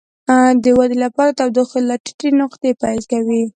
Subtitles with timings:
[0.63, 3.41] د ودې لپاره د تودوخې له ټیټې نقطې پیل کوي.